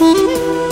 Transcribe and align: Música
Música 0.00 0.63